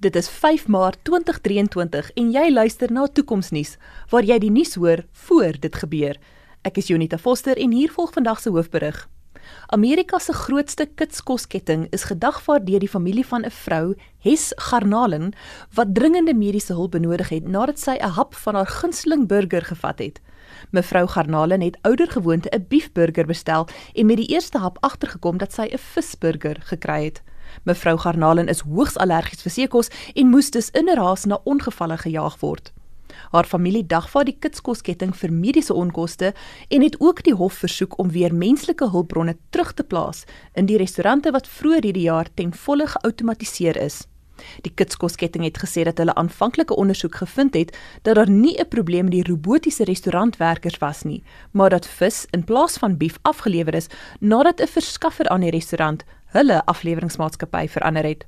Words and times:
Dit 0.00 0.16
is 0.16 0.28
5 0.28 0.62
Maart 0.66 0.96
2023 1.04 2.06
en 2.16 2.28
jy 2.32 2.46
luister 2.48 2.88
na 2.88 3.02
Toekomsnuus 3.04 3.74
waar 4.08 4.24
jy 4.24 4.38
die 4.40 4.48
nuus 4.50 4.78
hoor 4.80 5.02
voor 5.26 5.58
dit 5.60 5.74
gebeur. 5.76 6.16
Ek 6.64 6.80
is 6.80 6.88
Jonita 6.88 7.18
Foster 7.20 7.60
en 7.60 7.74
hier 7.76 7.92
volg 7.92 8.14
vandag 8.16 8.40
se 8.40 8.48
hoofberig. 8.48 9.02
Amerika 9.76 10.16
se 10.18 10.32
grootste 10.32 10.86
kitskosketting 10.86 11.84
is 11.92 12.08
gedagvaar 12.08 12.64
deur 12.64 12.80
die 12.80 12.88
familie 12.88 13.26
van 13.26 13.44
'n 13.44 13.52
vrou, 13.52 13.94
Hes 14.24 14.52
Garnalen, 14.56 15.34
wat 15.74 15.94
dringende 15.94 16.34
mediese 16.34 16.72
hulp 16.72 16.96
benodig 16.96 17.28
het 17.28 17.44
nadat 17.44 17.78
sy 17.78 17.98
'n 18.00 18.16
hap 18.16 18.34
van 18.34 18.54
haar 18.54 18.72
gunsteling 18.80 19.28
burger 19.28 19.62
gevat 19.62 19.98
het. 19.98 20.20
Mevrou 20.70 21.06
Garnalen 21.08 21.60
het 21.60 21.76
oudergewoonte 21.82 22.48
'n 22.48 22.64
beefburger 22.68 23.26
bestel 23.26 23.68
en 23.94 24.06
met 24.06 24.16
die 24.16 24.32
eerste 24.32 24.58
hap 24.58 24.78
agtergekom 24.80 25.36
dat 25.36 25.52
sy 25.52 25.68
'n 25.68 25.78
visburger 25.78 26.56
gekry 26.60 27.04
het. 27.04 27.22
Mevrou 27.64 27.96
Garnalen 27.98 28.48
is 28.48 28.60
hoogs 28.60 28.96
allergies 28.96 29.42
vir 29.42 29.52
seekos 29.52 29.90
en 30.14 30.30
moes 30.30 30.50
dus 30.50 30.70
in 30.70 30.88
'n 30.88 30.96
raas 30.96 31.24
na 31.24 31.40
ongevalle 31.44 31.96
gejaag 31.96 32.40
word. 32.40 32.72
Haar 33.30 33.44
familie 33.44 33.86
dagvaar 33.86 34.24
die 34.24 34.36
kitskosketting 34.38 35.12
vir 35.16 35.32
mediese 35.32 35.74
onkoste 35.74 36.32
en 36.68 36.82
het 36.82 37.00
ook 37.00 37.22
die 37.22 37.34
hof 37.34 37.54
versoek 37.64 37.98
om 37.98 38.10
weer 38.10 38.34
menslike 38.34 38.90
hulpbronne 38.90 39.36
terug 39.50 39.72
te 39.72 39.84
plaas 39.84 40.24
in 40.54 40.66
die 40.66 40.78
restaurante 40.78 41.30
wat 41.30 41.48
vroeër 41.48 41.82
hierdie 41.82 42.08
jaar 42.08 42.28
ten 42.34 42.54
volle 42.54 42.86
geautomatiseer 42.86 43.76
is. 43.76 44.06
Die 44.64 44.72
kitskosketting 44.74 45.44
het 45.44 45.58
gesê 45.60 45.84
dat 45.84 45.98
hulle 46.00 46.14
aanvanklike 46.14 46.76
ondersoek 46.76 47.20
gevind 47.22 47.54
het 47.54 47.76
dat 48.02 48.14
daar 48.14 48.30
nie 48.30 48.56
'n 48.58 48.68
probleem 48.68 49.04
met 49.04 49.12
die 49.12 49.28
robotiese 49.28 49.84
restaurantwerkers 49.84 50.78
was 50.78 51.02
nie, 51.02 51.22
maar 51.50 51.70
dat 51.70 51.86
vis 51.86 52.26
in 52.30 52.44
plaas 52.44 52.76
van 52.78 52.96
bief 52.96 53.18
afgelewer 53.22 53.74
is 53.74 53.88
nadat 54.20 54.60
'n 54.60 54.66
verskaffer 54.66 55.28
aan 55.28 55.40
die 55.40 55.50
restaurant 55.50 56.04
hulle 56.36 56.60
afleweringsmaatskappy 56.70 57.66
verander 57.68 58.06
het. 58.06 58.26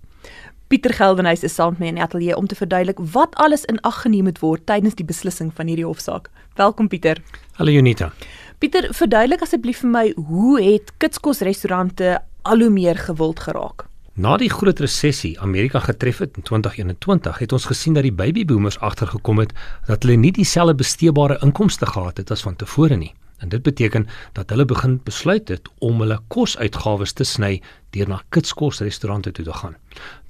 Pieter 0.72 0.94
Geldenhuys 0.96 1.42
is 1.44 1.54
saam 1.54 1.74
met 1.76 1.80
my 1.80 1.88
in 1.90 1.98
die 1.98 2.02
ateljee 2.02 2.36
om 2.36 2.46
te 2.48 2.56
verduidelik 2.56 3.00
wat 3.12 3.34
alles 3.44 3.66
in 3.68 3.80
ag 3.84 4.02
geneem 4.02 4.24
moet 4.24 4.40
word 4.40 4.64
tydens 4.66 4.96
die 4.96 5.04
beslissing 5.04 5.50
van 5.54 5.68
hierdie 5.68 5.84
hofsaak. 5.84 6.30
Welkom 6.56 6.88
Pieter. 6.88 7.20
Hallo 7.58 7.70
Junita. 7.70 8.12
Pieter, 8.58 8.88
verduidelik 8.94 9.42
asseblief 9.44 9.82
vir 9.82 9.90
my 9.92 10.04
hoe 10.16 10.60
het 10.62 10.92
kitskos 11.02 11.42
restaurante 11.44 12.18
al 12.48 12.64
hoe 12.64 12.70
meer 12.70 12.96
gewild 12.96 13.42
geraak? 13.44 13.84
Na 14.14 14.36
die 14.36 14.50
groot 14.52 14.80
resessie 14.80 15.34
Amerika 15.40 15.80
getref 15.80 16.18
het 16.18 16.36
in 16.36 16.42
2021, 16.42 17.38
het 17.38 17.52
ons 17.52 17.64
gesien 17.64 17.94
dat 17.96 18.04
die 18.04 18.12
babyboomers 18.12 18.78
agtergekom 18.80 19.38
het 19.40 19.54
dat 19.86 20.04
hulle 20.04 20.16
nie 20.20 20.32
dieselfde 20.36 20.74
besteedbare 20.74 21.38
inkomste 21.42 21.86
gehad 21.86 22.16
het 22.20 22.30
as 22.30 22.44
van 22.44 22.56
tevore 22.56 22.96
nie. 22.96 23.14
En 23.42 23.48
dit 23.48 23.62
beteken 23.62 24.06
dat 24.32 24.50
hulle 24.50 24.64
begin 24.64 25.00
besluit 25.04 25.48
het 25.48 25.68
om 25.78 26.00
hulle 26.00 26.20
kosuitgawes 26.30 27.12
te 27.12 27.24
sny 27.26 27.56
deur 27.90 28.08
na 28.08 28.20
kitskosrestaurante 28.28 29.32
toe 29.34 29.44
te 29.44 29.52
gaan. 29.52 29.74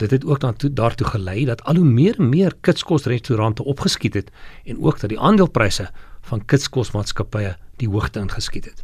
Dit 0.00 0.10
het 0.10 0.24
ook 0.24 0.40
daartoe 0.40 0.72
daartoe 0.72 1.06
gelei 1.06 1.44
dat 1.44 1.64
al 1.64 1.76
hoe 1.76 1.84
meer 1.84 2.18
en 2.18 2.28
meer 2.28 2.56
kitskosrestaurante 2.60 3.64
opgeskiet 3.64 4.14
het 4.14 4.32
en 4.64 4.80
ook 4.82 5.00
dat 5.00 5.12
die 5.12 5.20
aandelepryse 5.20 5.90
van 6.20 6.44
kitskosmaatskappye 6.44 7.56
die 7.76 7.88
hoogte 7.88 8.20
ingeskiet 8.20 8.64
het. 8.64 8.82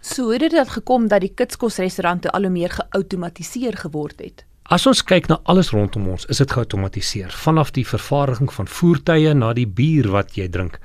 So 0.00 0.30
het 0.30 0.40
dit 0.50 0.68
gekom 0.68 1.08
dat 1.08 1.20
die 1.20 1.34
kitskosrestaurante 1.34 2.30
al 2.30 2.42
hoe 2.42 2.50
meer 2.50 2.70
geautomatiseer 2.70 3.76
geword 3.76 4.20
het. 4.20 4.44
As 4.70 4.84
ons 4.86 5.00
kyk 5.02 5.26
na 5.26 5.40
alles 5.50 5.72
rondom 5.74 6.04
ons, 6.12 6.24
is 6.30 6.38
dit 6.38 6.52
geautomatiseer. 6.54 7.32
Vanaf 7.34 7.72
die 7.74 7.82
vervaardiging 7.82 8.52
van 8.54 8.68
voertuie 8.70 9.32
na 9.34 9.48
die 9.58 9.66
bier 9.66 10.06
wat 10.14 10.36
jy 10.38 10.46
drink, 10.46 10.76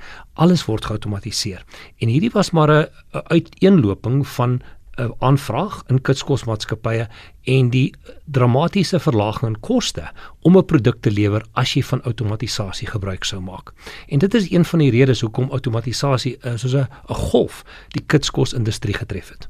alles 0.42 0.64
word 0.66 0.88
geautomatiseer. 0.90 1.62
En 2.02 2.10
hierdie 2.10 2.32
was 2.34 2.50
maar 2.50 2.72
'n 2.74 2.90
uiteenloping 3.30 4.26
van 4.28 4.62
'n 4.98 5.14
aanvraag 5.20 5.84
in 5.88 6.02
kitskosmaatskappye 6.02 7.08
en 7.44 7.70
die 7.70 7.94
dramatiese 8.26 9.00
verlaging 9.00 9.54
in 9.54 9.60
koste 9.60 10.10
om 10.42 10.58
'n 10.58 10.66
produk 10.66 11.02
te 11.02 11.12
lewer 11.12 11.46
as 11.54 11.74
jy 11.74 11.84
van 11.84 12.02
outomatisasie 12.04 12.88
gebruik 12.88 13.24
sou 13.24 13.42
maak. 13.42 13.74
En 14.08 14.20
dit 14.20 14.34
is 14.34 14.52
een 14.52 14.66
van 14.66 14.80
die 14.80 14.92
redes 14.92 15.22
hoekom 15.22 15.52
outomatisasie 15.52 16.38
uh, 16.42 16.56
soos 16.56 16.74
'n 16.74 16.88
golf 17.08 17.64
die 17.90 18.04
kitskosindustrie 18.06 18.94
getref 18.94 19.30
het. 19.30 19.50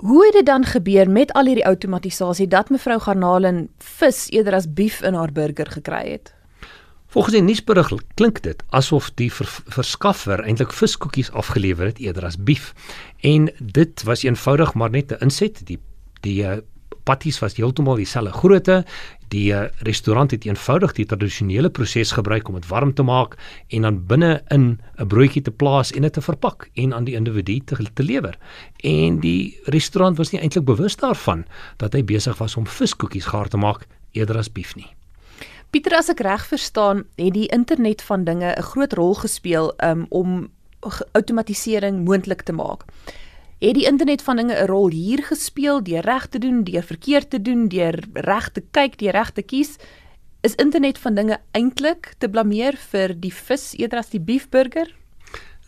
Hoe 0.00 0.24
het 0.24 0.32
dit 0.32 0.46
dan 0.46 0.64
gebeur 0.64 1.10
met 1.10 1.32
al 1.36 1.44
hierdie 1.44 1.66
outomatisasie 1.66 2.46
dat 2.48 2.70
mevrou 2.72 2.96
Garnalen 3.00 3.66
vis 3.84 4.30
eerder 4.32 4.54
as 4.56 4.68
bief 4.72 5.02
in 5.04 5.14
haar 5.14 5.32
burger 5.32 5.68
gekry 5.68 6.06
het? 6.10 6.32
Volgens 7.12 7.34
die 7.34 7.42
nuusberig 7.42 7.90
klink 8.14 8.40
dit 8.42 8.62
asof 8.70 9.10
die 9.20 9.28
ver 9.32 9.50
verskaffer 9.76 10.40
eintlik 10.40 10.72
viskoekies 10.72 11.32
afgelewer 11.36 11.90
het 11.90 11.98
eerder 12.00 12.24
as 12.24 12.38
bief. 12.40 12.72
En 13.20 13.50
dit 13.60 14.02
was 14.08 14.22
eenvoudig 14.24 14.72
maar 14.74 14.90
net 14.90 15.12
'n 15.12 15.20
inset. 15.20 15.66
Die 15.66 15.78
die 16.20 16.42
uh, 16.42 16.56
patties 17.04 17.38
was 17.38 17.56
heeltemal 17.56 17.96
dieselfde 17.96 18.32
grootte. 18.32 18.84
Die 19.30 19.52
uh, 19.52 19.68
restaurant 19.86 20.30
het 20.30 20.44
eenvoudig 20.44 20.92
die 20.92 21.06
tradisionele 21.06 21.70
proses 21.70 22.12
gebruik 22.12 22.48
om 22.48 22.54
dit 22.58 22.66
warm 22.68 22.94
te 22.94 23.02
maak 23.02 23.36
en 23.68 23.86
dan 23.86 24.00
binne 24.06 24.42
in 24.48 24.80
'n 24.98 25.06
broodjie 25.06 25.42
te 25.42 25.50
plaas 25.50 25.92
en 25.92 26.02
dit 26.02 26.12
te 26.12 26.20
verpak 26.20 26.68
en 26.74 26.94
aan 26.94 27.04
die 27.04 27.14
individu 27.14 27.60
te, 27.64 27.76
te 27.94 28.02
lewer. 28.02 28.38
En 28.82 29.20
die 29.20 29.58
restaurant 29.64 30.16
was 30.16 30.30
nie 30.30 30.40
eintlik 30.40 30.64
bewus 30.64 30.96
daarvan 30.96 31.44
dat 31.76 31.92
hy 31.92 32.04
besig 32.04 32.38
was 32.38 32.56
om 32.56 32.66
viskoekies 32.66 33.26
gaar 33.26 33.48
te 33.48 33.56
maak 33.56 33.86
eerder 34.12 34.36
as 34.36 34.52
bief 34.52 34.74
nie. 34.76 34.90
Pieter, 35.70 35.94
as 35.94 36.08
ek 36.10 36.20
reg 36.26 36.46
verstaan, 36.50 37.04
het 37.14 37.34
die 37.34 37.46
internet 37.54 38.02
van 38.02 38.24
dinge 38.24 38.54
'n 38.56 38.62
groot 38.62 38.92
rol 38.92 39.14
gespeel 39.14 39.72
um, 39.78 40.06
om 40.08 40.50
outomatisering 41.12 42.04
moontlik 42.04 42.42
te 42.42 42.52
maak. 42.52 42.84
Het 43.60 43.74
die 43.76 43.84
internet 43.84 44.22
van 44.24 44.36
dinge 44.36 44.54
'n 44.56 44.66
rol 44.66 44.88
hier 44.90 45.22
gespeel 45.22 45.82
deur 45.84 46.00
reg 46.00 46.26
te 46.26 46.38
doen, 46.38 46.64
deur 46.64 46.82
verkeerd 46.82 47.30
te 47.30 47.42
doen, 47.42 47.68
deur 47.68 48.04
reg 48.12 48.48
te 48.52 48.62
kyk, 48.70 48.98
deur 48.98 49.12
reg 49.12 49.30
te 49.30 49.42
kies? 49.42 49.76
Is 50.40 50.54
internet 50.54 50.98
van 50.98 51.14
dinge 51.14 51.40
eintlik 51.50 52.14
te 52.18 52.28
blameer 52.28 52.76
vir 52.76 53.20
die 53.20 53.32
vis 53.32 53.74
eerder 53.76 53.98
as 53.98 54.08
die 54.08 54.20
beefburger? 54.20 54.99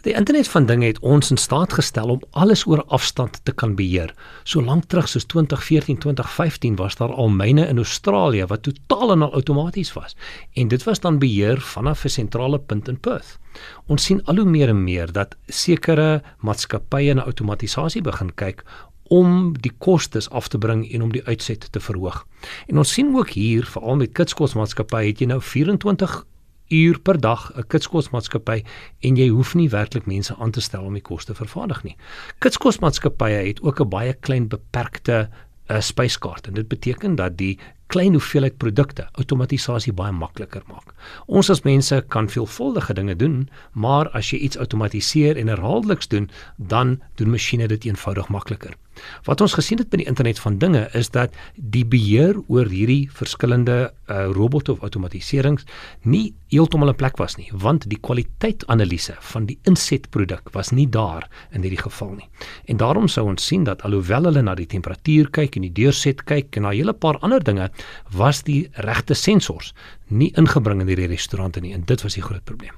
Die 0.02 0.14
internet 0.18 0.48
van 0.48 0.64
dinge 0.66 0.86
het 0.86 0.98
ons 0.98 1.30
in 1.30 1.38
staat 1.38 1.72
gestel 1.78 2.08
om 2.10 2.22
alles 2.30 2.64
oor 2.66 2.80
afstand 2.84 3.36
te 3.46 3.52
kan 3.52 3.76
beheer. 3.78 4.10
So 4.42 4.62
lank 4.62 4.88
terug 4.90 5.06
soos 5.08 5.28
2014, 5.30 5.98
2015 6.02 6.76
was 6.76 6.96
daar 6.98 7.12
al 7.14 7.28
myne 7.30 7.66
in 7.70 7.78
Australië 7.78 8.48
wat 8.50 8.64
totaal 8.66 9.12
en 9.12 9.22
al 9.22 9.32
outomaties 9.32 9.92
was 9.94 10.16
en 10.58 10.68
dit 10.68 10.82
was 10.82 11.00
dan 11.00 11.20
beheer 11.22 11.60
vanaf 11.60 12.04
'n 12.04 12.08
sentrale 12.08 12.58
punt 12.58 12.88
in 12.88 12.98
Perth. 13.00 13.38
Ons 13.86 14.04
sien 14.04 14.24
al 14.24 14.36
hoe 14.36 14.44
meer 14.44 14.68
en 14.68 14.84
meer 14.84 15.12
dat 15.12 15.36
sekere 15.46 16.22
maatskappye 16.38 17.14
na 17.14 17.22
outomatisasie 17.22 18.02
begin 18.02 18.34
kyk 18.34 18.64
om 19.02 19.54
die 19.60 19.72
kostes 19.78 20.30
af 20.30 20.48
te 20.48 20.58
bring 20.58 20.92
en 20.92 21.02
om 21.02 21.12
die 21.12 21.24
uitset 21.24 21.72
te 21.72 21.80
verhoog. 21.80 22.26
En 22.66 22.78
ons 22.78 22.92
sien 22.92 23.16
ook 23.16 23.28
hier 23.28 23.64
veral 23.64 23.96
met 23.96 24.12
kitskosmaatskappye 24.12 25.06
het 25.06 25.18
jy 25.18 25.26
nou 25.26 25.40
24 25.40 26.24
uur 26.72 26.98
per 27.00 27.20
dag 27.20 27.50
'n 27.56 27.66
kitskosmaatskappy 27.68 28.62
en 29.00 29.16
jy 29.16 29.28
hoef 29.28 29.54
nie 29.54 29.68
werklik 29.68 30.06
mense 30.06 30.34
aan 30.38 30.50
te 30.50 30.60
stel 30.60 30.84
om 30.84 30.94
die 30.94 31.02
kos 31.02 31.24
te 31.24 31.34
vervaardig 31.34 31.82
nie. 31.84 31.96
Kitskosmaatskappye 32.38 33.46
het 33.46 33.62
ook 33.62 33.80
'n 33.80 33.88
baie 33.88 34.12
klein 34.12 34.48
beperkte 34.48 35.28
uh, 35.70 35.80
spyskaart 35.80 36.46
en 36.46 36.54
dit 36.54 36.68
beteken 36.68 37.14
dat 37.14 37.36
die 37.36 37.58
klein 37.92 38.12
hoeveelheid 38.16 38.56
produkte 38.56 39.08
outomatisasie 39.20 39.92
baie 39.92 40.12
makliker 40.12 40.62
maak. 40.66 40.94
Ons 41.26 41.50
as 41.50 41.62
mense 41.66 42.04
kan 42.08 42.28
veelvuldige 42.28 42.94
dinge 42.94 43.16
doen, 43.16 43.48
maar 43.72 44.08
as 44.16 44.30
jy 44.32 44.38
iets 44.38 44.56
outomatiseer 44.56 45.36
en 45.36 45.48
herhaaldeliks 45.52 46.08
doen, 46.08 46.30
dan 46.56 47.00
doen 47.20 47.30
masjiene 47.30 47.68
dit 47.68 47.84
eenvoudig 47.84 48.28
makliker. 48.28 48.76
Wat 49.24 49.40
ons 49.40 49.54
gesien 49.54 49.78
het 49.78 49.90
by 49.90 50.02
die 50.02 50.08
internet 50.10 50.38
van 50.38 50.58
dinge 50.58 50.88
is 50.98 51.10
dat 51.10 51.34
die 51.56 51.84
beheer 51.84 52.38
oor 52.48 52.68
hierdie 52.68 53.08
verskillende 53.12 53.92
uh, 54.06 54.26
robotte 54.32 54.72
of 54.72 54.82
outomatiserings 54.82 55.64
nie 56.02 56.34
heeltemal 56.52 56.90
'n 56.90 56.96
plek 56.96 57.16
was 57.16 57.36
nie, 57.36 57.48
want 57.52 57.88
die 57.88 57.98
kwaliteitsanalise 57.98 59.16
van 59.20 59.46
die 59.46 59.58
insetproduk 59.64 60.52
was 60.52 60.70
nie 60.70 60.88
daar 60.88 61.28
in 61.50 61.62
hierdie 61.62 61.82
geval 61.82 62.14
nie. 62.14 62.28
En 62.66 62.76
daarom 62.76 63.08
sou 63.08 63.26
ons 63.28 63.46
sien 63.46 63.64
dat 63.64 63.82
alhoewel 63.82 64.24
hulle 64.24 64.42
na 64.42 64.54
die 64.54 64.66
temperatuur 64.66 65.30
kyk 65.30 65.56
en 65.56 65.62
die 65.62 65.72
deurset 65.72 66.24
kyk 66.24 66.56
en 66.56 66.62
na 66.62 66.70
'n 66.70 66.76
hele 66.76 66.92
paar 66.92 67.18
ander 67.18 67.42
dinge, 67.44 67.70
was 68.10 68.42
die 68.42 68.68
regte 68.72 69.14
sensors 69.14 69.74
nie 70.08 70.32
ingebring 70.36 70.80
in 70.80 70.88
hierdie 70.88 71.08
restaurante 71.08 71.60
nie 71.60 71.72
en 71.72 71.84
dit 71.84 72.02
was 72.02 72.14
die 72.14 72.22
groot 72.22 72.44
probleem. 72.44 72.74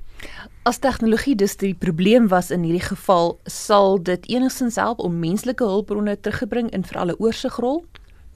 As 0.64 0.78
tegnologie 0.78 1.34
dus 1.36 1.56
die 1.60 1.74
probleem 1.74 2.28
was 2.28 2.50
in 2.50 2.62
hierdie 2.64 2.86
geval, 2.86 3.38
sal 3.44 3.98
dit 4.02 4.24
enigstens 4.32 4.78
help 4.80 4.98
om 5.04 5.18
menslike 5.20 5.64
hulpbronne 5.64 6.16
teruggebring 6.20 6.70
in 6.70 6.84
vir 6.88 7.00
alle 7.02 7.18
oorsigrol? 7.20 7.84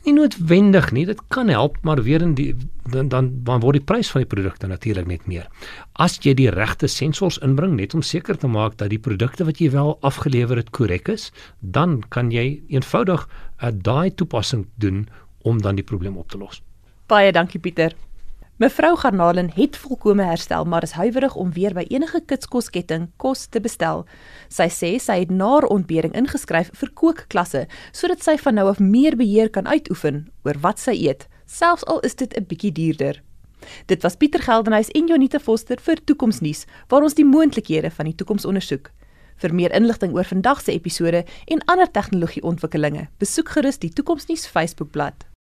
Nie 0.04 0.12
noodwendig 0.14 0.90
nie, 0.92 1.06
dit 1.08 1.20
kan 1.34 1.48
help, 1.48 1.78
maar 1.82 2.02
weer 2.02 2.22
in 2.22 2.34
die 2.38 2.52
dan 2.88 3.08
dan, 3.08 3.30
dan 3.44 3.60
word 3.60 3.76
die 3.76 3.84
prys 3.84 4.10
van 4.12 4.22
die 4.22 4.28
produkte 4.30 4.66
natuurlik 4.66 5.08
net 5.08 5.26
meer. 5.28 5.48
As 5.92 6.16
jy 6.24 6.32
die 6.38 6.48
regte 6.52 6.88
sensors 6.88 7.40
inbring 7.44 7.74
net 7.76 7.94
om 7.94 8.02
seker 8.02 8.38
te 8.38 8.48
maak 8.48 8.78
dat 8.80 8.92
die 8.92 9.00
produkte 9.00 9.44
wat 9.44 9.60
jy 9.60 9.70
wel 9.74 9.96
afgelewer 10.00 10.56
het 10.56 10.70
korrek 10.70 11.08
is, 11.12 11.30
dan 11.60 12.00
kan 12.08 12.30
jy 12.32 12.62
eenvoudig 12.68 13.26
'n 13.26 13.66
uh, 13.66 13.72
daai 13.82 14.14
toepassing 14.14 14.66
doen 14.76 15.08
om 15.42 15.60
dan 15.62 15.74
die 15.76 15.84
probleem 15.84 16.16
op 16.16 16.28
te 16.28 16.38
los. 16.38 16.62
Baie 17.06 17.32
dankie 17.32 17.60
Pieter. 17.60 17.94
Mevrou 18.58 18.96
Garnalen 18.96 19.52
het 19.54 19.76
volkome 19.76 20.22
herstel, 20.22 20.64
maar 20.64 20.82
is 20.82 20.90
huiwerig 20.90 21.34
om 21.34 21.52
weer 21.52 21.74
by 21.76 21.84
enige 21.94 22.18
kitskosketting 22.26 23.04
kos 23.22 23.44
te 23.46 23.60
bestel. 23.62 24.02
Sy 24.50 24.66
sê 24.74 24.90
sy 24.98 25.20
het 25.20 25.30
na 25.30 25.60
ontbering 25.70 26.16
ingeskryf 26.18 26.72
vir 26.80 26.90
kookklasse 26.90 27.60
sodat 27.94 28.26
sy 28.26 28.34
van 28.42 28.58
nou 28.58 28.66
af 28.66 28.80
meer 28.82 29.14
beheer 29.14 29.46
kan 29.54 29.70
uitoefen 29.70 30.24
oor 30.42 30.58
wat 30.66 30.82
sy 30.82 30.96
eet, 31.06 31.28
selfs 31.46 31.86
al 31.86 32.02
is 32.02 32.18
dit 32.18 32.34
'n 32.34 32.50
bietjie 32.50 32.72
duurder. 32.72 33.22
Dit 33.86 34.02
was 34.02 34.16
Pieter 34.16 34.42
Geldenhuys 34.42 34.90
en 34.90 35.06
Jonita 35.06 35.38
Foster 35.38 35.78
vir 35.80 36.04
Toekomsnuus 36.04 36.66
waar 36.88 37.02
ons 37.02 37.14
die 37.14 37.24
moontlikhede 37.24 37.90
van 37.90 38.06
die 38.06 38.14
toekoms 38.14 38.44
ondersoek. 38.44 38.90
Vir 39.36 39.54
meer 39.54 39.72
inligting 39.72 40.12
oor 40.14 40.24
vandag 40.24 40.60
se 40.60 40.72
episode 40.72 41.24
en 41.46 41.64
ander 41.64 41.90
tegnologieontwikkelinge, 41.90 43.06
besoek 43.18 43.48
gerus 43.48 43.78
die 43.78 43.92
Toekomsnuus 43.92 44.46
Facebookblad. 44.46 45.37